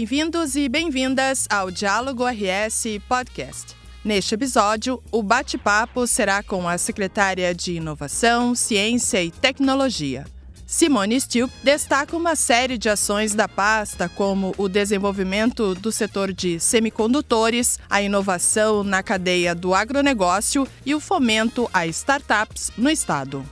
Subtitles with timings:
[0.00, 3.76] Bem-vindos e bem-vindas ao Diálogo RS Podcast.
[4.02, 10.24] Neste episódio, o bate-papo será com a secretária de Inovação, Ciência e Tecnologia.
[10.66, 16.58] Simone Stilp destaca uma série de ações da pasta, como o desenvolvimento do setor de
[16.58, 23.44] semicondutores, a inovação na cadeia do agronegócio e o fomento a startups no estado.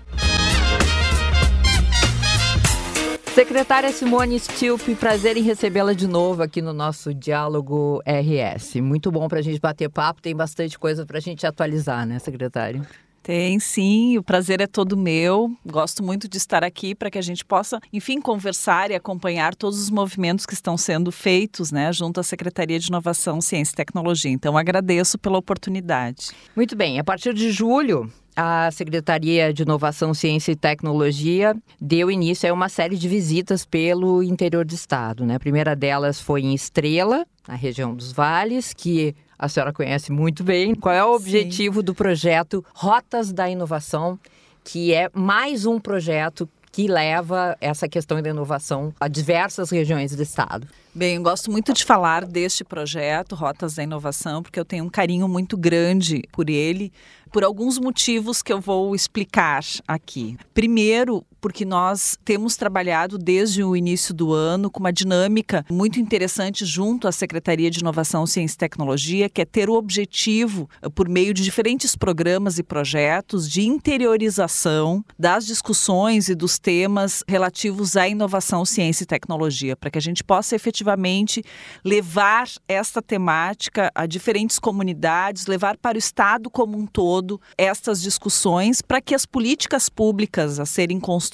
[3.39, 8.81] Secretária Simone Stilp, prazer em recebê-la de novo aqui no nosso Diálogo RS.
[8.81, 12.19] Muito bom para a gente bater papo, tem bastante coisa para a gente atualizar, né,
[12.19, 12.83] secretária?
[13.29, 15.55] Tem sim, o prazer é todo meu.
[15.63, 19.79] Gosto muito de estar aqui para que a gente possa, enfim, conversar e acompanhar todos
[19.79, 24.31] os movimentos que estão sendo feitos, né, junto à Secretaria de Inovação, Ciência e Tecnologia.
[24.31, 26.31] Então, agradeço pela oportunidade.
[26.57, 32.51] Muito bem, a partir de julho, a Secretaria de Inovação, Ciência e Tecnologia deu início
[32.51, 35.27] a uma série de visitas pelo interior do estado.
[35.27, 35.35] Né?
[35.35, 40.43] A primeira delas foi em Estrela, na região dos Vales, que a senhora conhece muito
[40.43, 40.75] bem.
[40.75, 41.85] Qual é o objetivo Sim.
[41.85, 44.19] do projeto Rotas da Inovação,
[44.65, 50.23] que é mais um projeto que leva essa questão da inovação a diversas regiões do
[50.23, 50.67] estado?
[50.95, 54.89] Bem, eu gosto muito de falar deste projeto, Rotas da Inovação, porque eu tenho um
[54.89, 56.93] carinho muito grande por ele,
[57.33, 60.37] por alguns motivos que eu vou explicar aqui.
[60.53, 66.65] Primeiro, porque nós temos trabalhado desde o início do ano com uma dinâmica muito interessante
[66.65, 71.35] junto à Secretaria de Inovação, Ciência e Tecnologia, que é ter o objetivo, por meio
[71.35, 78.65] de diferentes programas e projetos, de interiorização das discussões e dos temas relativos à inovação,
[78.65, 81.43] ciência e tecnologia, para que a gente possa efetivamente
[81.85, 88.01] levar esta temática a diferentes comunidades, levar para o Estado como um todo todo estas
[88.01, 91.28] discussões para que as políticas públicas a serem construídas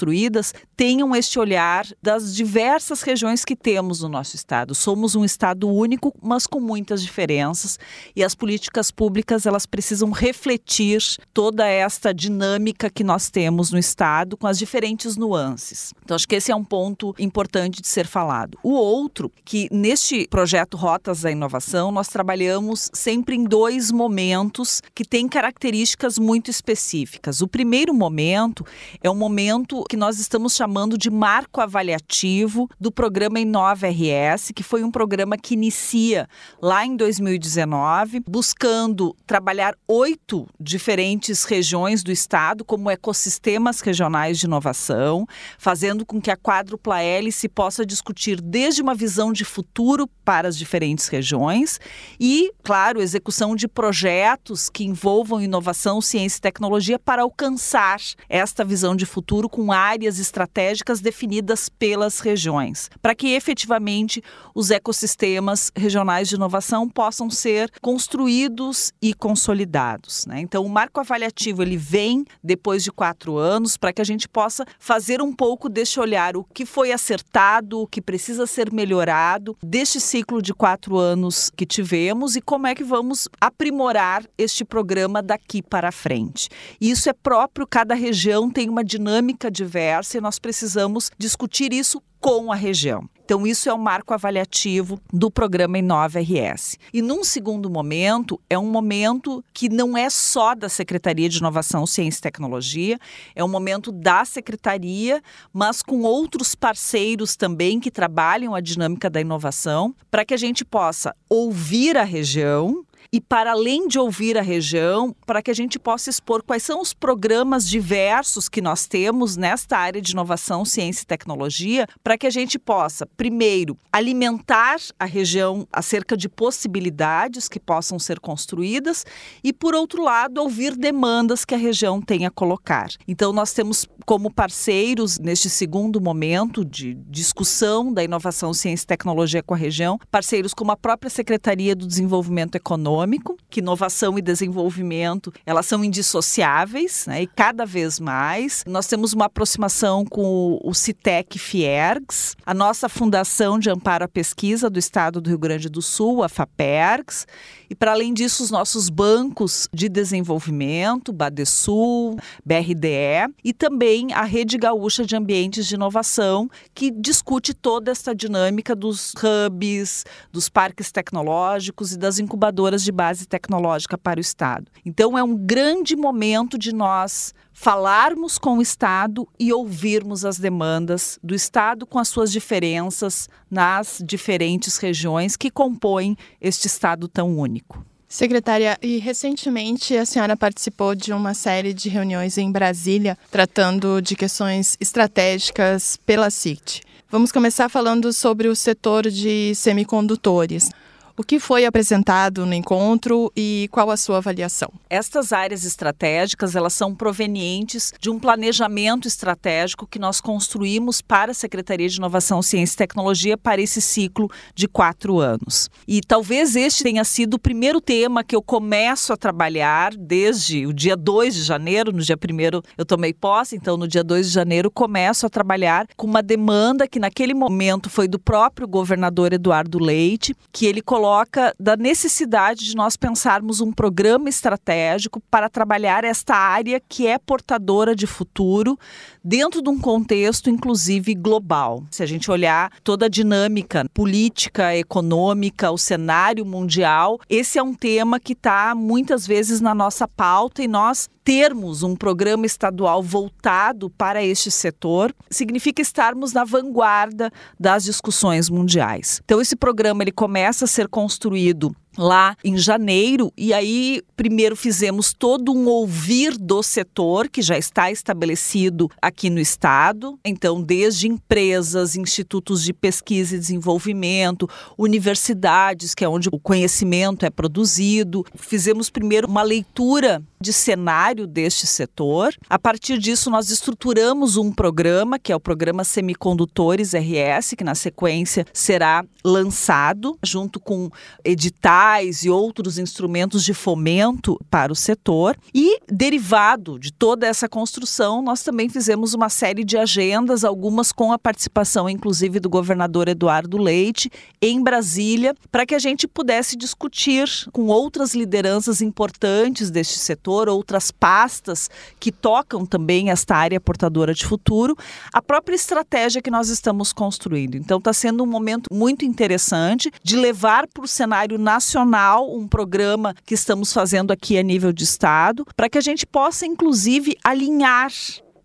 [0.76, 4.74] tenham este olhar das diversas regiões que temos no nosso estado.
[4.74, 7.78] Somos um estado único, mas com muitas diferenças,
[8.14, 14.36] e as políticas públicas elas precisam refletir toda esta dinâmica que nós temos no estado
[14.36, 15.92] com as diferentes nuances.
[16.02, 18.58] Então acho que esse é um ponto importante de ser falado.
[18.62, 25.04] O outro que neste projeto Rotas da Inovação nós trabalhamos sempre em dois momentos que
[25.04, 27.40] têm características muito específicas.
[27.40, 28.64] O primeiro momento
[29.02, 34.62] é um momento que nós estamos chamando de marco avaliativo do programa Inova RS, que
[34.62, 36.28] foi um programa que inicia
[36.60, 45.26] lá em 2019, buscando trabalhar oito diferentes regiões do estado como ecossistemas regionais de inovação,
[45.58, 50.56] fazendo com que a quádrupla hélice possa discutir desde uma visão de futuro para as
[50.56, 51.78] diferentes regiões
[52.18, 58.96] e, claro, execução de projetos que envolvam inovação ciência e tecnologia para alcançar esta visão
[58.96, 64.22] de futuro com áreas estratégicas definidas pelas regiões, para que efetivamente
[64.54, 70.26] os ecossistemas regionais de inovação possam ser construídos e consolidados.
[70.26, 70.40] Né?
[70.40, 74.64] Então, o marco avaliativo ele vem depois de quatro anos para que a gente possa
[74.78, 80.00] fazer um pouco deste olhar o que foi acertado, o que precisa ser melhorado deste
[80.00, 85.62] ciclo de quatro anos que tivemos e como é que vamos aprimorar este programa daqui
[85.62, 86.48] para frente.
[86.80, 92.50] Isso é próprio, cada região tem uma dinâmica diversa e nós precisamos discutir isso com
[92.50, 93.08] a região.
[93.24, 96.78] Então, isso é o um marco avaliativo do programa Inova RS.
[96.92, 101.86] E num segundo momento, é um momento que não é só da Secretaria de Inovação,
[101.86, 102.98] Ciência e Tecnologia,
[103.34, 109.20] é um momento da Secretaria, mas com outros parceiros também que trabalham a dinâmica da
[109.20, 114.42] inovação, para que a gente possa ouvir a região, e para além de ouvir a
[114.42, 119.36] região, para que a gente possa expor quais são os programas diversos que nós temos
[119.36, 125.04] nesta área de inovação, ciência e tecnologia, para que a gente possa, primeiro, alimentar a
[125.04, 129.06] região acerca de possibilidades que possam ser construídas
[129.44, 132.88] e, por outro lado, ouvir demandas que a região tem a colocar.
[133.06, 139.40] Então, nós temos como parceiros neste segundo momento de discussão da inovação, ciência e tecnologia
[139.40, 144.22] com a região, parceiros como a própria Secretaria do Desenvolvimento Econômico econômico, que inovação e
[144.22, 148.64] desenvolvimento elas são indissociáveis, né, e cada vez mais.
[148.66, 154.70] Nós temos uma aproximação com o Citec Fiergs, a nossa Fundação de Amparo à Pesquisa
[154.70, 157.26] do Estado do Rio Grande do Sul, a FAPERGS,
[157.74, 164.56] e para além disso os nossos bancos de desenvolvimento, Badesul, BRDE, e também a Rede
[164.56, 171.90] Gaúcha de Ambientes de Inovação, que discute toda essa dinâmica dos hubs, dos parques tecnológicos
[171.90, 174.70] e das incubadoras de base tecnológica para o Estado.
[174.86, 181.18] Então, é um grande momento de nós falarmos com o Estado e ouvirmos as demandas
[181.22, 187.86] do Estado com as suas diferenças nas diferentes regiões que compõem este Estado tão único.
[188.08, 194.14] Secretária, e recentemente a senhora participou de uma série de reuniões em Brasília tratando de
[194.14, 196.82] questões estratégicas pela CIT.
[197.10, 200.70] Vamos começar falando sobre o setor de semicondutores.
[201.16, 204.68] O que foi apresentado no encontro e qual a sua avaliação?
[204.90, 211.34] Estas áreas estratégicas, elas são provenientes de um planejamento estratégico que nós construímos para a
[211.34, 215.70] Secretaria de Inovação, Ciência e Tecnologia para esse ciclo de quatro anos.
[215.86, 220.72] E talvez este tenha sido o primeiro tema que eu começo a trabalhar desde o
[220.72, 224.32] dia 2 de janeiro, no dia 1 eu tomei posse, então no dia 2 de
[224.32, 229.78] janeiro começo a trabalhar com uma demanda que naquele momento foi do próprio governador Eduardo
[229.78, 236.02] Leite, que ele colocou coloca da necessidade de nós pensarmos um programa estratégico para trabalhar
[236.02, 238.78] esta área que é portadora de futuro
[239.22, 241.84] dentro de um contexto, inclusive, global.
[241.90, 247.74] Se a gente olhar toda a dinâmica política, econômica, o cenário mundial, esse é um
[247.74, 253.88] tema que está muitas vezes na nossa pauta e nós termos um programa estadual voltado
[253.88, 259.22] para este setor significa estarmos na vanguarda das discussões mundiais.
[259.24, 265.12] Então esse programa ele começa a ser construído lá em janeiro e aí primeiro fizemos
[265.12, 271.96] todo um ouvir do setor que já está estabelecido aqui no estado, então desde empresas,
[271.96, 278.24] institutos de pesquisa e desenvolvimento, universidades, que é onde o conhecimento é produzido.
[278.36, 282.34] Fizemos primeiro uma leitura de cenário deste setor.
[282.48, 287.74] A partir disso nós estruturamos um programa, que é o programa Semicondutores RS, que na
[287.74, 290.90] sequência será lançado junto com
[291.24, 291.83] editais
[292.24, 295.36] e outros instrumentos de fomento para o setor.
[295.54, 301.12] E, derivado de toda essa construção, nós também fizemos uma série de agendas, algumas com
[301.12, 304.10] a participação, inclusive, do governador Eduardo Leite,
[304.40, 310.90] em Brasília, para que a gente pudesse discutir com outras lideranças importantes deste setor, outras
[310.90, 311.68] pastas
[312.00, 314.74] que tocam também esta área portadora de futuro,
[315.12, 317.56] a própria estratégia que nós estamos construindo.
[317.56, 322.46] Então, está sendo um momento muito interessante de levar para o cenário nacional nacional, um
[322.46, 327.16] programa que estamos fazendo aqui a nível de Estado, para que a gente possa, inclusive,
[327.24, 327.90] alinhar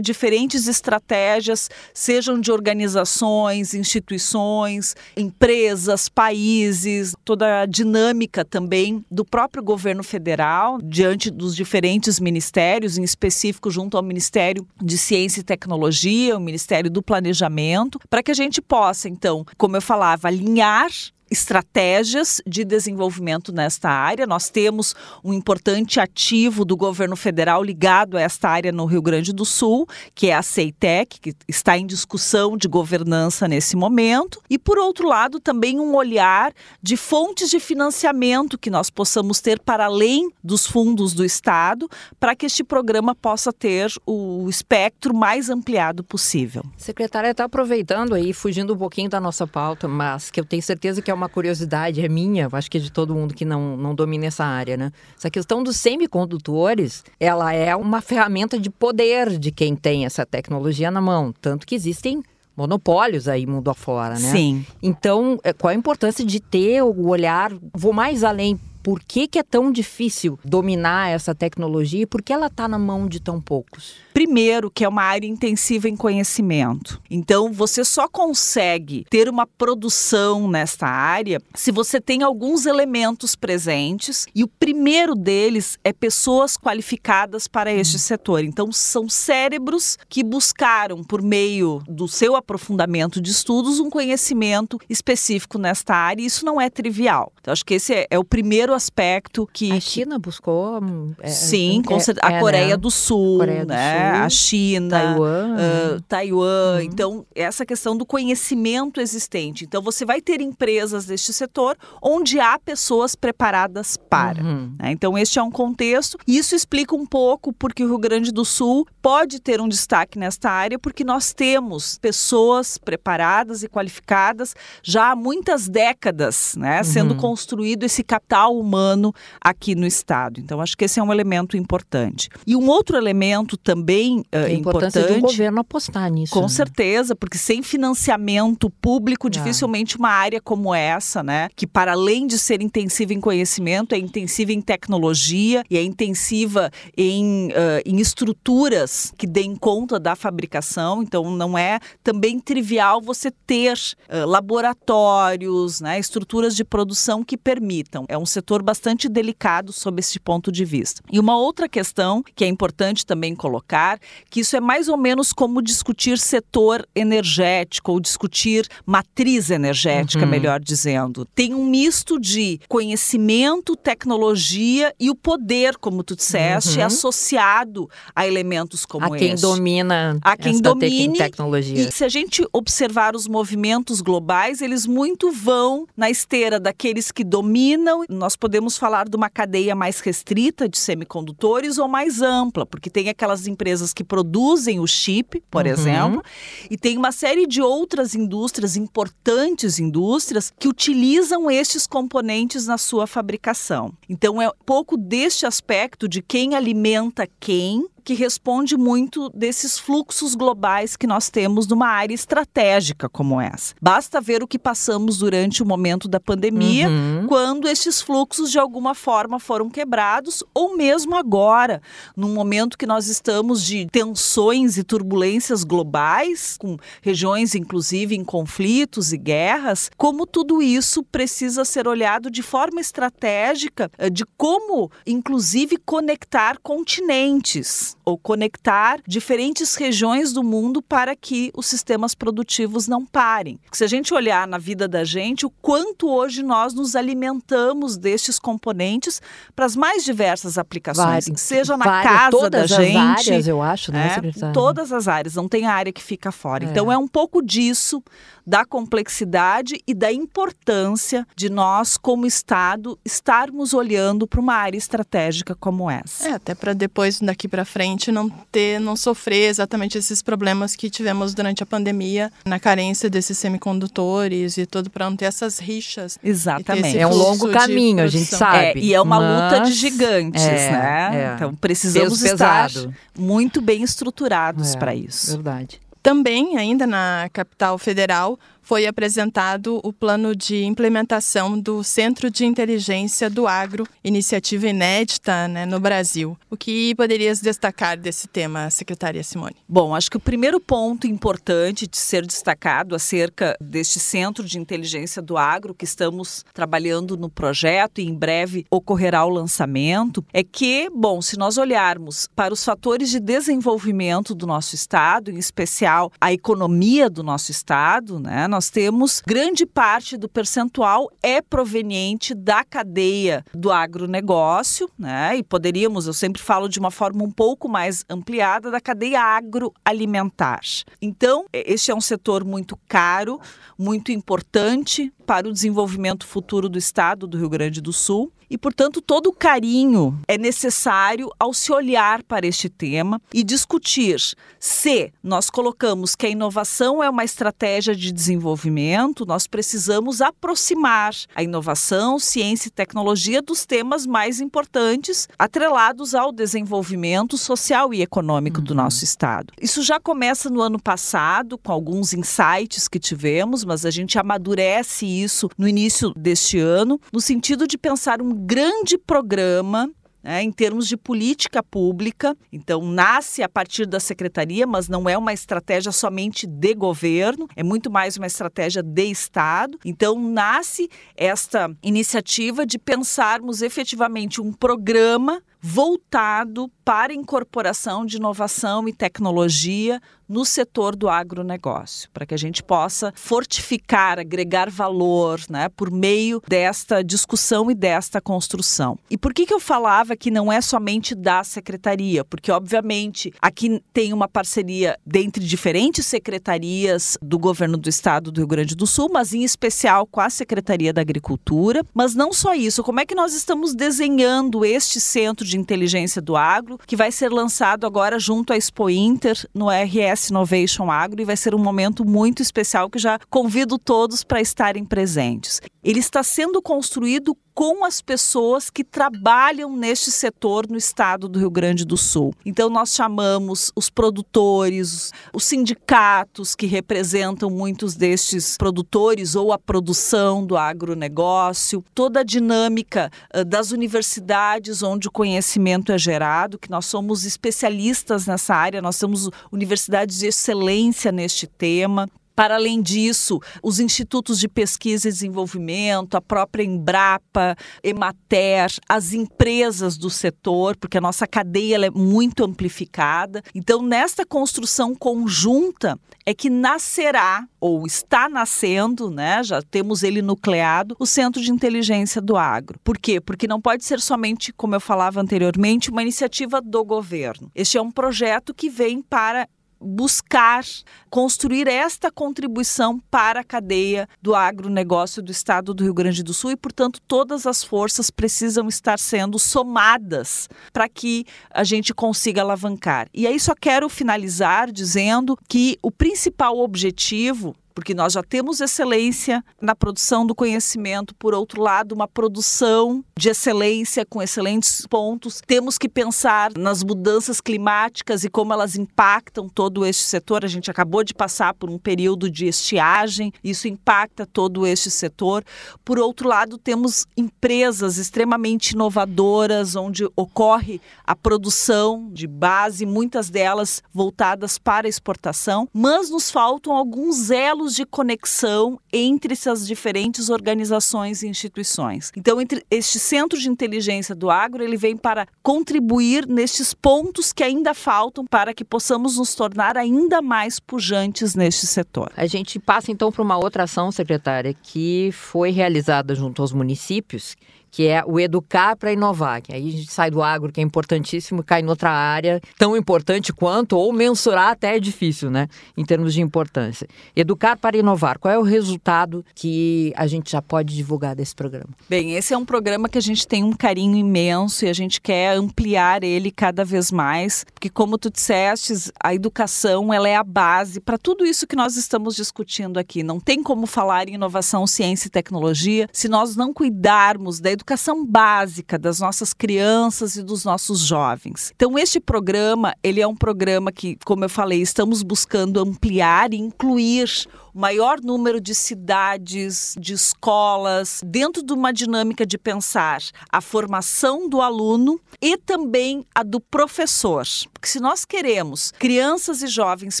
[0.00, 10.04] diferentes estratégias, sejam de organizações, instituições, empresas, países, toda a dinâmica também do próprio governo
[10.04, 16.40] federal diante dos diferentes ministérios, em específico junto ao Ministério de Ciência e Tecnologia, o
[16.40, 20.88] Ministério do Planejamento, para que a gente possa, então, como eu falava, alinhar
[21.30, 24.26] estratégias de desenvolvimento nesta área.
[24.26, 29.32] Nós temos um importante ativo do governo federal ligado a esta área no Rio Grande
[29.32, 34.40] do Sul, que é a CEITEC, que está em discussão de governança nesse momento.
[34.48, 36.52] E, por outro lado, também um olhar
[36.82, 41.88] de fontes de financiamento que nós possamos ter para além dos fundos do Estado,
[42.18, 46.64] para que este programa possa ter o espectro mais ampliado possível.
[46.76, 51.02] Secretária, está aproveitando aí, fugindo um pouquinho da nossa pauta, mas que eu tenho certeza
[51.02, 53.94] que é uma curiosidade, é minha, acho que é de todo mundo que não, não
[53.94, 54.92] domina essa área, né?
[55.16, 60.90] Essa questão dos semicondutores, ela é uma ferramenta de poder de quem tem essa tecnologia
[60.90, 61.34] na mão.
[61.40, 62.22] Tanto que existem
[62.56, 64.32] monopólios aí mundo afora, né?
[64.32, 64.66] Sim.
[64.82, 69.38] Então, é, qual a importância de ter o olhar, vou mais além, por que, que
[69.38, 73.40] é tão difícil dominar essa tecnologia e por que ela está na mão de tão
[73.40, 73.96] poucos?
[74.12, 77.00] Primeiro, que é uma área intensiva em conhecimento.
[77.10, 84.26] Então, você só consegue ter uma produção nesta área se você tem alguns elementos presentes
[84.34, 88.00] e o primeiro deles é pessoas qualificadas para este hum.
[88.00, 88.44] setor.
[88.44, 95.58] Então, são cérebros que buscaram, por meio do seu aprofundamento de estudos, um conhecimento específico
[95.58, 97.32] nesta área e isso não é trivial.
[97.40, 99.72] Então, acho que esse é, é o primeiro aspecto que.
[99.72, 100.80] A China buscou.
[101.20, 102.76] É, Sim, é, a Coreia, né?
[102.76, 104.14] do Sul, Coreia do né?
[104.14, 105.56] Sul, a China, Taiwan.
[105.56, 106.74] Uh, Taiwan.
[106.76, 106.80] Uhum.
[106.82, 109.64] Então, essa questão do conhecimento existente.
[109.64, 114.42] Então, você vai ter empresas deste setor onde há pessoas preparadas para.
[114.42, 114.74] Uhum.
[114.78, 114.92] Né?
[114.92, 116.18] Então, este é um contexto.
[116.26, 120.18] E isso explica um pouco porque o Rio Grande do Sul pode ter um destaque
[120.18, 126.82] nesta área, porque nós temos pessoas preparadas e qualificadas já há muitas décadas, né?
[126.82, 127.20] Sendo uhum.
[127.20, 130.40] construído esse capital humano aqui no estado.
[130.40, 132.28] Então acho que esse é um elemento importante.
[132.46, 136.32] E um outro elemento também uh, a importância importante, do governo apostar nisso.
[136.32, 136.48] com né?
[136.48, 139.30] certeza, porque sem financiamento público, Ah.
[139.30, 143.98] dificilmente uma área como essa, né, que para além de ser intensiva em conhecimento, é
[143.98, 151.02] intensiva em tecnologia e é intensiva em, ah, em estruturas que deem conta da fabricação.
[151.02, 158.04] Então, não é também trivial você ter ah, laboratórios, né, estruturas de produção que permitam.
[158.08, 161.02] É um setor bastante delicado sob esse ponto de vista.
[161.12, 163.98] E uma outra questão que é importante também colocar,
[164.30, 170.30] que isso é mais ou menos como discutir setor energético ou discutir matriz energética, Uhum.
[170.30, 171.24] melhor dizendo.
[171.34, 176.86] Tem um misto de conhecimento, tecnologia e o poder, como tu disseste, Uhum.
[176.86, 181.88] associado a elementos como a quem domina A quem domine tecnologia.
[181.88, 187.22] E se a gente observar os movimentos globais, eles muito vão na esteira daqueles que
[187.24, 188.04] dominam.
[188.08, 193.08] Nós podemos falar de uma cadeia mais restrita de semicondutores ou mais ampla, porque tem
[193.08, 195.72] aquelas empresas que produzem o chip, por Uhum.
[195.72, 196.22] exemplo,
[196.70, 203.06] e tem uma série de outras indústrias, importantes indústrias, que utilizam estes componentes na sua
[203.06, 203.92] fabricação.
[204.08, 210.34] Então é um pouco deste aspecto de quem alimenta quem que responde muito desses fluxos
[210.34, 213.74] globais que nós temos numa área estratégica como essa.
[213.82, 217.26] Basta ver o que passamos durante o momento da pandemia, Uhum.
[217.26, 221.82] quando esses fluxos de alguma forma foram quebrados, ou mesmo agora,
[222.16, 229.12] num momento que nós estamos de tensões e turbulências globais, com regiões inclusive em conflitos
[229.12, 235.76] e guerras, como tudo isso precisa ser olhado de forma estratégica eh, de como, inclusive,
[235.84, 243.58] conectar continentes ou conectar diferentes regiões do mundo para que os sistemas produtivos não parem.
[243.58, 247.98] Porque se a gente olhar na vida da gente, o quanto hoje nós nos alimentamos
[247.98, 249.20] destes componentes
[249.54, 252.96] para as mais diversas aplicações, Várias- seja na várias- casa todas da as gente,
[253.30, 254.48] áreas, eu acho, né, é, secretária?
[254.50, 256.64] em todas as áreas, não tem área que fica fora.
[256.64, 256.68] É.
[256.70, 258.02] Então é um pouco disso,
[258.46, 265.54] da complexidade e da importância de nós, como Estado, estarmos olhando para uma área estratégica
[265.54, 266.28] como essa.
[266.28, 270.88] É, até para depois, daqui para frente, não ter, não sofrer exatamente esses problemas que
[270.88, 276.18] tivemos durante a pandemia, na carência desses semicondutores e tudo, para não ter essas rixas.
[276.22, 276.96] Exatamente.
[276.96, 278.58] É um longo caminho, a gente sabe.
[278.58, 281.10] É, e é uma luta de mas- gigantes, é, né?
[281.12, 281.34] é.
[281.34, 282.94] Então precisamos Peso estar pesado.
[283.18, 285.32] muito bem estruturados É, para isso.
[285.32, 285.80] Verdade.
[286.02, 288.38] Também, ainda na capital federal,
[288.68, 295.64] foi apresentado o plano de implementação do Centro de Inteligência do Agro, iniciativa inédita né,
[295.64, 296.36] no Brasil.
[296.50, 299.56] O que poderias destacar desse tema, secretária Simone?
[299.66, 305.22] Bom, acho que o primeiro ponto importante de ser destacado acerca deste Centro de Inteligência
[305.22, 310.90] do Agro que estamos trabalhando no projeto e em breve ocorrerá o lançamento é que,
[310.94, 316.34] bom, se nós olharmos para os fatores de desenvolvimento do nosso estado, em especial a
[316.34, 318.46] economia do nosso estado, né?
[318.58, 325.36] Nós temos grande parte do percentual é proveniente da cadeia do agronegócio, né?
[325.36, 330.58] E poderíamos, eu sempre falo de uma forma um pouco mais ampliada, da cadeia agroalimentar.
[331.00, 333.40] Então, este é um setor muito caro,
[333.78, 338.32] muito importante para o desenvolvimento futuro do estado do Rio Grande do Sul.
[338.50, 344.18] E, portanto, todo o carinho é necessário ao se olhar para este tema e discutir
[344.58, 351.42] se nós colocamos que a inovação é uma estratégia de desenvolvimento, nós precisamos aproximar a
[351.42, 358.74] inovação, ciência e tecnologia dos temas mais importantes atrelados ao desenvolvimento social e econômico do
[358.74, 359.52] nosso estado.
[359.60, 365.17] Isso já começa no ano passado, com alguns insights que tivemos, mas a gente amadurece
[365.22, 369.90] isso no início deste ano, no sentido de pensar um grande programa
[370.22, 372.36] né, em termos de política pública.
[372.52, 377.62] Então, nasce a partir da secretaria, mas não é uma estratégia somente de governo, é
[377.62, 379.78] muito mais uma estratégia de Estado.
[379.84, 388.92] Então, nasce esta iniciativa de pensarmos efetivamente um programa voltado para incorporação de inovação e
[388.92, 395.90] tecnologia no setor do agronegócio, para que a gente possa fortificar, agregar valor né, por
[395.90, 398.98] meio desta discussão e desta construção.
[399.10, 402.24] E por que, que eu falava que não é somente da secretaria?
[402.24, 408.48] Porque, obviamente, aqui tem uma parceria dentre diferentes secretarias do governo do estado do Rio
[408.48, 411.84] Grande do Sul, mas em especial com a Secretaria da Agricultura.
[411.94, 416.36] Mas não só isso, como é que nós estamos desenhando este centro de inteligência do
[416.36, 421.24] agro, que vai ser lançado agora junto à Expo Inter no RS Innovation Agro e
[421.24, 425.60] vai ser um momento muito especial que já convido todos para estarem presentes.
[425.82, 431.50] Ele está sendo construído com as pessoas que trabalham neste setor no estado do Rio
[431.50, 432.32] Grande do Sul.
[432.46, 440.46] Então, nós chamamos os produtores, os sindicatos que representam muitos destes produtores ou a produção
[440.46, 443.10] do agronegócio, toda a dinâmica
[443.48, 449.28] das universidades onde o conhecimento é gerado, que nós somos especialistas nessa área, nós temos
[449.50, 452.08] universidades de excelência neste tema.
[452.38, 459.98] Para além disso, os institutos de pesquisa e desenvolvimento, a própria Embrapa, Emater, as empresas
[459.98, 463.42] do setor, porque a nossa cadeia é muito amplificada.
[463.52, 469.42] Então, nesta construção conjunta é que nascerá ou está nascendo, né?
[469.42, 472.78] Já temos ele nucleado, o Centro de Inteligência do Agro.
[472.84, 473.20] Por quê?
[473.20, 477.50] Porque não pode ser somente, como eu falava anteriormente, uma iniciativa do governo.
[477.52, 479.48] Este é um projeto que vem para
[479.80, 480.64] buscar
[481.10, 486.52] construir esta contribuição para a cadeia do agronegócio do estado do Rio Grande do Sul
[486.52, 493.08] e, portanto, todas as forças precisam estar sendo somadas para que a gente consiga alavancar.
[493.14, 499.40] E aí só quero finalizar dizendo que o principal objetivo porque nós já temos excelência
[499.62, 505.40] na produção do conhecimento, por outro lado, uma produção de excelência com excelentes pontos.
[505.46, 510.44] Temos que pensar nas mudanças climáticas e como elas impactam todo este setor.
[510.44, 515.44] A gente acabou de passar por um período de estiagem, isso impacta todo este setor.
[515.84, 523.84] Por outro lado, temos empresas extremamente inovadoras, onde ocorre a produção de base, muitas delas
[523.94, 531.28] voltadas para exportação, mas nos faltam alguns elos de conexão entre essas diferentes organizações e
[531.28, 532.12] instituições.
[532.16, 537.42] Então, entre este centro de inteligência do agro, ele vem para contribuir nestes pontos que
[537.42, 542.12] ainda faltam para que possamos nos tornar ainda mais pujantes neste setor.
[542.16, 547.36] A gente passa então para uma outra ação, secretária, que foi realizada junto aos municípios
[547.70, 549.42] que é o educar para inovar.
[549.42, 552.76] Que aí a gente sai do agro, que é importantíssimo, cai em outra área tão
[552.76, 555.48] importante quanto, ou mensurar até é difícil, né?
[555.76, 556.86] Em termos de importância.
[557.14, 558.18] Educar para inovar.
[558.18, 561.70] Qual é o resultado que a gente já pode divulgar desse programa?
[561.88, 565.00] Bem, esse é um programa que a gente tem um carinho imenso e a gente
[565.00, 570.24] quer ampliar ele cada vez mais, porque como tu disseste, a educação ela é a
[570.24, 573.02] base para tudo isso que nós estamos discutindo aqui.
[573.02, 578.06] Não tem como falar em inovação, ciência e tecnologia se nós não cuidarmos da educação
[578.06, 581.52] básica das nossas crianças e dos nossos jovens.
[581.54, 586.36] Então este programa, ele é um programa que, como eu falei, estamos buscando ampliar e
[586.36, 587.26] incluir
[587.58, 594.40] maior número de cidades, de escolas, dentro de uma dinâmica de pensar a formação do
[594.40, 597.26] aluno e também a do professor.
[597.52, 600.00] Porque se nós queremos crianças e jovens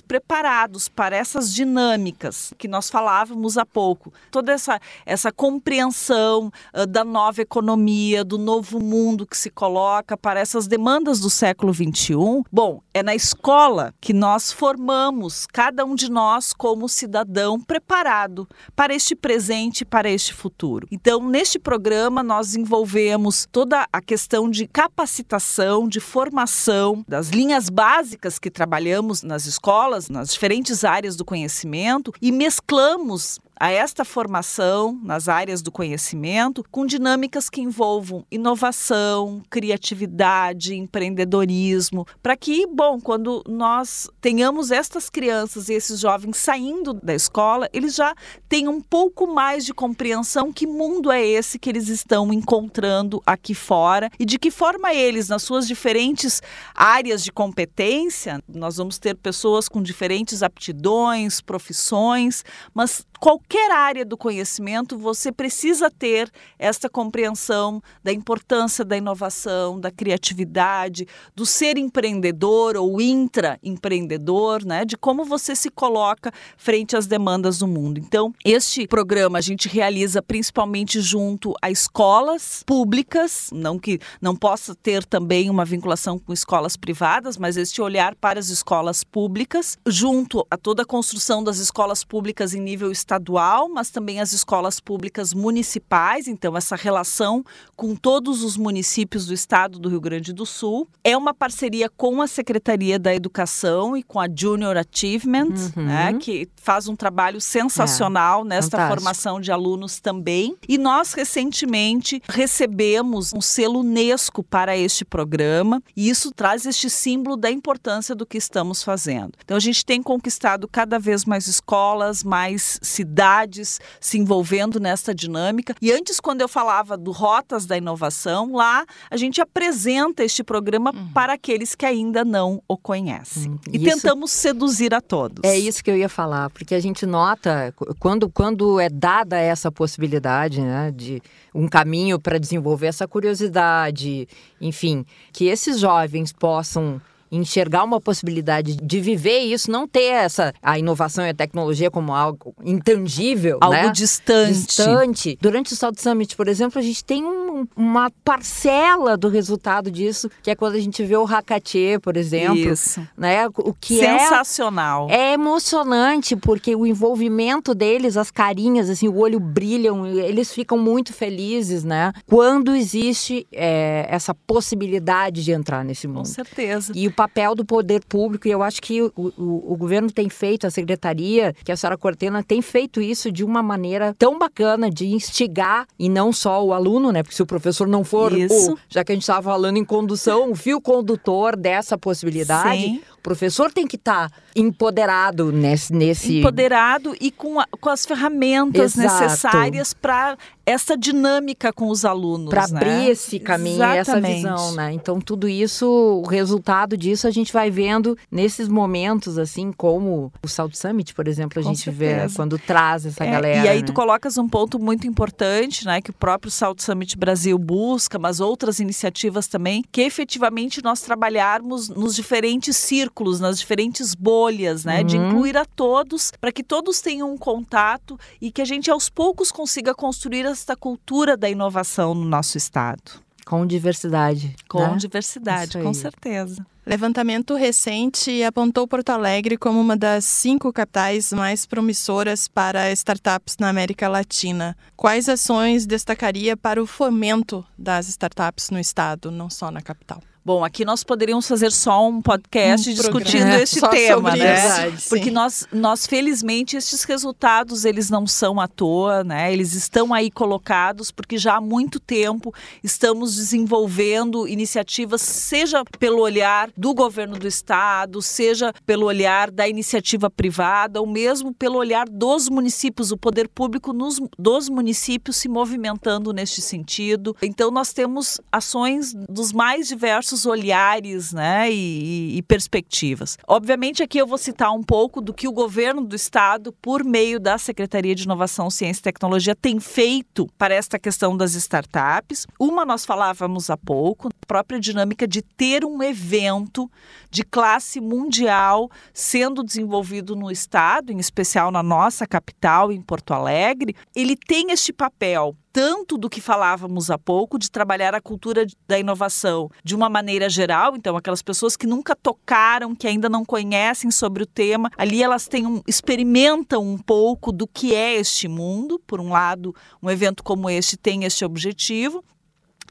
[0.00, 7.04] preparados para essas dinâmicas que nós falávamos há pouco, toda essa, essa compreensão uh, da
[7.04, 12.14] nova economia, do novo mundo que se coloca para essas demandas do século XXI,
[12.52, 18.92] bom, é na escola que nós formamos cada um de nós como cidadão preparado para
[18.92, 20.88] este presente e para este futuro.
[20.90, 28.40] Então, neste programa, nós envolvemos toda a questão de capacitação, de formação das linhas básicas
[28.40, 35.28] que trabalhamos nas escolas, nas diferentes áreas do conhecimento, e mesclamos a esta formação nas
[35.28, 44.08] áreas do conhecimento com dinâmicas que envolvam inovação, criatividade, empreendedorismo, para que, bom, quando nós
[44.20, 48.14] tenhamos estas crianças e esses jovens saindo da escola, eles já
[48.48, 53.54] tenham um pouco mais de compreensão que mundo é esse que eles estão encontrando aqui
[53.54, 56.40] fora e de que forma eles, nas suas diferentes
[56.74, 63.47] áreas de competência, nós vamos ter pessoas com diferentes aptidões, profissões, mas qualquer
[63.88, 71.46] área do conhecimento, você precisa ter esta compreensão da importância da inovação, da criatividade, do
[71.46, 74.84] ser empreendedor ou intraempreendedor, né?
[74.84, 77.98] De como você se coloca frente às demandas do mundo.
[77.98, 84.74] Então, este programa a gente realiza principalmente junto a escolas públicas, não que não possa
[84.74, 90.46] ter também uma vinculação com escolas privadas, mas este olhar para as escolas públicas, junto
[90.50, 95.32] a toda a construção das escolas públicas em nível estadual, mas também as escolas públicas
[95.32, 97.44] municipais, então essa relação
[97.76, 100.88] com todos os municípios do estado do Rio Grande do Sul.
[101.04, 105.84] É uma parceria com a Secretaria da Educação e com a Junior Achievement, uhum.
[105.84, 109.00] né, que faz um trabalho sensacional é, nesta fantástico.
[109.00, 110.56] formação de alunos também.
[110.68, 117.36] E nós recentemente recebemos um selo UNESCO para este programa, e isso traz este símbolo
[117.36, 119.34] da importância do que estamos fazendo.
[119.44, 125.14] Então a gente tem conquistado cada vez mais escolas, mais cidades universidades se envolvendo nessa
[125.14, 125.74] dinâmica.
[125.80, 130.92] E antes, quando eu falava do Rotas da Inovação, lá a gente apresenta este programa
[130.94, 131.08] uhum.
[131.12, 133.50] para aqueles que ainda não o conhecem.
[133.50, 133.58] Uhum.
[133.72, 133.84] E isso...
[133.84, 135.42] tentamos seduzir a todos.
[135.42, 139.70] É isso que eu ia falar, porque a gente nota quando, quando é dada essa
[139.70, 141.22] possibilidade né, de
[141.54, 144.28] um caminho para desenvolver essa curiosidade,
[144.60, 150.78] enfim, que esses jovens possam enxergar uma possibilidade de viver isso, não ter essa a
[150.78, 153.92] inovação e a tecnologia como algo intangível, algo né?
[153.92, 154.52] distante.
[154.52, 155.38] distante.
[155.40, 160.30] Durante o South Summit, por exemplo, a gente tem um, uma parcela do resultado disso,
[160.42, 163.06] que é quando a gente vê o Hakatê, por exemplo, isso.
[163.16, 163.46] né?
[163.58, 165.08] O que é sensacional.
[165.10, 170.78] É, é emocionante porque o envolvimento deles, as carinhas, assim, o olho brilham, eles ficam
[170.78, 172.12] muito felizes, né?
[172.26, 176.18] Quando existe é, essa possibilidade de entrar nesse mundo.
[176.18, 176.92] Com certeza.
[176.94, 180.28] E o papel do poder público, e eu acho que o, o, o, governo tem
[180.28, 184.90] feito, a secretaria, que a senhora Cortena tem feito isso de uma maneira tão bacana
[184.90, 187.22] de instigar, e não só o aluno, né?
[187.22, 190.52] Porque se o professor não for, o, já que a gente estava falando em condução,
[190.52, 193.02] o fio condutor dessa possibilidade, Sim.
[193.18, 196.38] O professor tem que estar tá empoderado nesse, nesse.
[196.38, 199.24] Empoderado e com, a, com as ferramentas Exato.
[199.24, 200.36] necessárias para
[200.68, 202.50] essa dinâmica com os alunos.
[202.50, 202.76] Para né?
[202.76, 204.46] abrir esse caminho, Exatamente.
[204.46, 204.92] essa visão, né?
[204.92, 210.48] Então, tudo isso, o resultado disso a gente vai vendo nesses momentos, assim, como o
[210.48, 212.28] Salt Summit, por exemplo, a com gente certeza.
[212.28, 213.64] vê quando traz essa é, galera.
[213.64, 213.86] E aí né?
[213.86, 216.02] tu colocas um ponto muito importante, né?
[216.02, 221.88] Que o próprio Salt Summit Brasil busca, mas outras iniciativas também, que efetivamente nós trabalharmos
[221.88, 223.07] nos diferentes círculos,
[223.40, 225.00] nas diferentes bolhas, né?
[225.00, 225.04] Uhum.
[225.04, 229.08] De incluir a todos, para que todos tenham um contato e que a gente aos
[229.08, 233.28] poucos consiga construir esta cultura da inovação no nosso estado.
[233.48, 234.54] Com diversidade.
[234.68, 234.96] Com né?
[234.96, 236.66] diversidade, com certeza.
[236.88, 243.68] Levantamento recente apontou Porto Alegre como uma das cinco capitais mais promissoras para startups na
[243.68, 244.76] América Latina.
[244.96, 250.22] Quais ações destacaria para o fomento das startups no estado, não só na capital?
[250.44, 254.54] Bom, aqui nós poderíamos fazer só um podcast um discutindo esse tema, né?
[254.54, 259.52] Verdade, Porque nós, nós, felizmente, estes resultados, eles não são à toa, né?
[259.52, 266.70] Eles estão aí colocados porque já há muito tempo estamos desenvolvendo iniciativas, seja pelo olhar
[266.76, 272.48] do governo do estado, seja pelo olhar da iniciativa privada, ou mesmo pelo olhar dos
[272.48, 277.36] municípios, o poder público nos, dos municípios se movimentando neste sentido.
[277.42, 283.38] Então, nós temos ações dos mais diversos diversos olhares né, e, e, perspectivas.
[283.46, 287.40] Obviamente, aqui eu vou citar um pouco do que o governo do estado, por meio
[287.40, 292.46] da Secretaria de Inovação, Ciência e Tecnologia, tem feito para esta questão das startups.
[292.58, 296.90] Uma nós falávamos há pouco, a própria dinâmica de ter um evento
[297.30, 303.94] de classe mundial sendo desenvolvido no estado, em especial na nossa capital, em Porto Alegre.
[304.14, 308.98] Ele tem este papel tanto do que falávamos há pouco, de trabalhar a cultura da
[308.98, 310.96] inovação de uma maneira geral.
[310.96, 315.46] Então, aquelas pessoas que nunca tocaram, que ainda não conhecem sobre o tema, ali elas
[315.46, 319.00] têm um, experimentam um pouco do que é este mundo.
[319.06, 322.24] Por um lado, um evento como este tem este objetivo.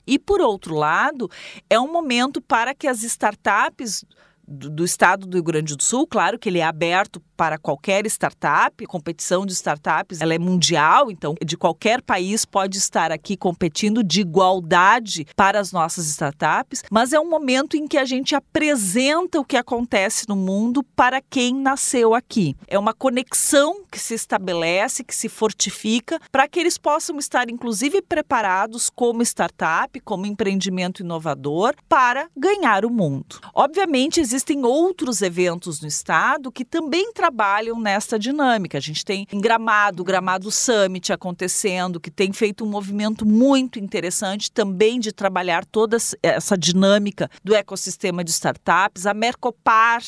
[0.05, 1.29] E, por outro lado,
[1.69, 4.05] é um momento para que as startups
[4.47, 8.05] do, do, estado do Rio Grande do Sul, claro que ele é aberto para qualquer
[8.07, 14.03] startup, competição de startups, ela é mundial, então de qualquer país pode estar aqui competindo
[14.03, 19.39] de igualdade para as nossas startups, mas é um momento em que a gente apresenta
[19.39, 22.55] o que acontece no mundo para quem nasceu aqui.
[22.67, 28.01] É uma conexão que se estabelece, que se fortifica para que eles possam estar inclusive
[28.01, 33.39] preparados como startup, como empreendimento inovador para ganhar o mundo.
[33.53, 38.77] Obviamente existem outros eventos no estado que também trabalham nessa dinâmica.
[38.77, 44.51] A gente tem em Gramado, Gramado Summit acontecendo, que tem feito um movimento muito interessante
[44.51, 49.07] também de trabalhar toda essa dinâmica do ecossistema de startups.
[49.07, 50.03] A Mercopar,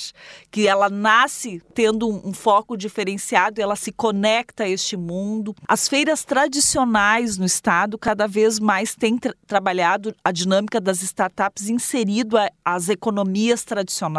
[0.52, 5.56] que ela nasce tendo um, foco diferenciado, ela se conecta a este mundo.
[5.68, 11.70] As feiras tradicionais no estado cada vez mais têm tra trabalhado a dinâmica das startups
[11.70, 14.19] inserido às economias tradicionais.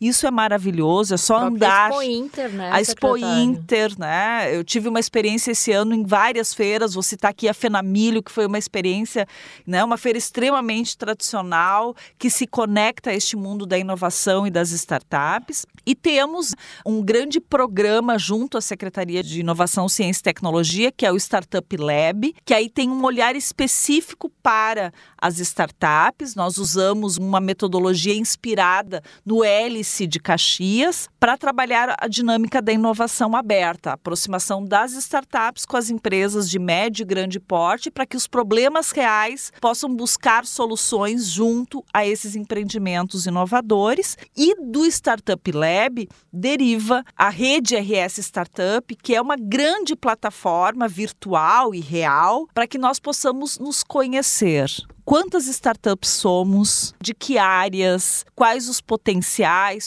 [0.00, 1.90] Isso é maravilhoso, é só andar.
[2.02, 2.70] Inter, né?
[2.72, 4.54] A Expo Inter, né?
[4.54, 6.94] Eu tive uma experiência esse ano em várias feiras.
[6.94, 9.26] Vou citar aqui a Fenamilho, que foi uma experiência,
[9.66, 9.82] né?
[9.84, 15.66] Uma feira extremamente tradicional que se conecta a este mundo da inovação e das startups.
[15.84, 16.54] E temos
[16.86, 21.76] um grande programa junto à Secretaria de Inovação, Ciência e Tecnologia, que é o Startup
[21.76, 26.34] Lab, que aí tem um olhar específico para as startups.
[26.34, 33.36] Nós usamos uma metodologia inspirada no Hélice de Caxias para trabalhar a dinâmica da inovação
[33.36, 38.16] aberta, a aproximação das startups com as empresas de médio e grande porte para que
[38.16, 44.16] os problemas reais possam buscar soluções junto a esses empreendimentos inovadores.
[44.36, 51.74] E do Startup Lab deriva a rede RS Startup, que é uma grande plataforma virtual
[51.74, 54.70] e real para que nós possamos nos conhecer.
[55.04, 59.11] Quantas startups somos, de que áreas, quais os potenciais,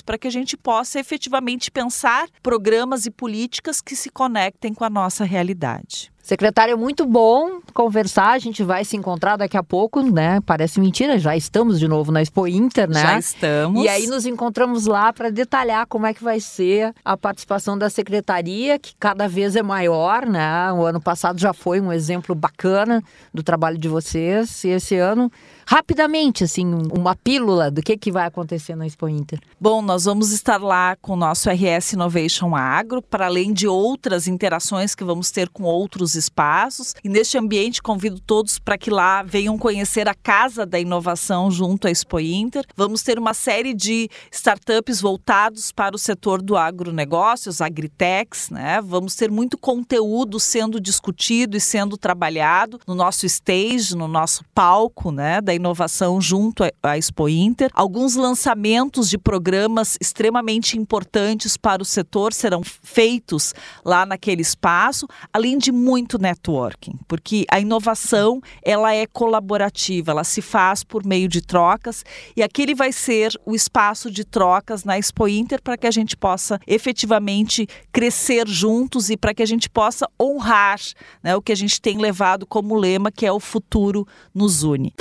[0.04, 4.90] para que a gente possa efetivamente pensar programas e políticas que se conectem com a
[4.90, 6.12] nossa realidade.
[6.26, 8.32] Secretário, é muito bom conversar.
[8.32, 10.40] A gente vai se encontrar daqui a pouco, né?
[10.44, 13.00] Parece mentira, já estamos de novo na Expo Inter, né?
[13.00, 13.86] Já estamos.
[13.86, 17.92] E aí nos encontramos lá para detalhar como é que vai ser a participação da
[17.92, 20.72] secretaria, que cada vez é maior, né?
[20.74, 24.64] O ano passado já foi um exemplo bacana do trabalho de vocês.
[24.64, 25.32] E esse ano
[25.66, 29.40] rapidamente, assim, uma pílula do que, que vai acontecer na Expo Inter?
[29.60, 34.28] Bom, nós vamos estar lá com o nosso RS Innovation Agro, para além de outras
[34.28, 36.94] interações que vamos ter com outros espaços.
[37.04, 41.88] E neste ambiente, convido todos para que lá venham conhecer a Casa da Inovação junto
[41.88, 42.64] à Expo Inter.
[42.76, 48.82] Vamos ter uma série de startups voltados para o setor do agronegócio, os agritechs, né?
[48.82, 55.12] Vamos ter muito conteúdo sendo discutido e sendo trabalhado no nosso stage, no nosso palco,
[55.12, 55.42] né?
[55.42, 57.70] Da inovação junto à Expo Inter.
[57.74, 65.58] Alguns lançamentos de programas extremamente importantes para o setor serão feitos lá naquele espaço, além
[65.58, 71.42] de muito networking, porque a inovação ela é colaborativa, ela se faz por meio de
[71.42, 72.04] trocas
[72.36, 76.16] e aquele vai ser o espaço de trocas na Expo Inter para que a gente
[76.16, 80.80] possa efetivamente crescer juntos e para que a gente possa honrar
[81.24, 84.94] né, o que a gente tem levado como lema, que é o futuro nos une.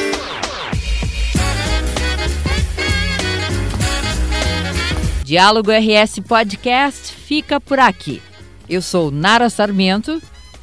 [5.24, 8.20] Diálogo RS Podcast fica por aqui.
[8.68, 10.20] Eu sou Nara Sarmento.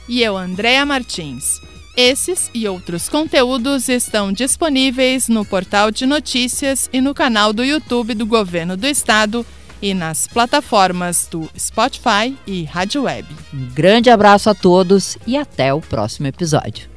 [0.07, 1.59] E eu, Andréa Martins.
[1.97, 8.13] Esses e outros conteúdos estão disponíveis no portal de notícias e no canal do YouTube
[8.13, 9.43] do Governo do Estado
[9.81, 13.27] e nas plataformas do Spotify e Rádio Web.
[13.51, 16.90] Um grande abraço a todos e até o próximo episódio.